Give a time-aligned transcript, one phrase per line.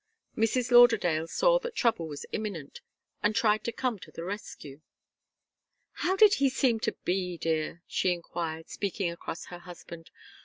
[0.35, 0.71] Mrs.
[0.71, 2.81] Lauderdale saw that trouble was imminent,
[3.21, 4.81] and tried to come to the rescue.
[5.91, 10.09] "How did he seem to be, dear?" she enquired, speaking across her husband.